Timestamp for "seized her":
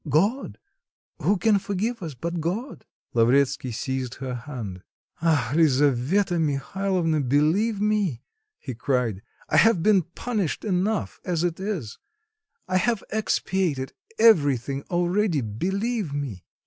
3.71-4.33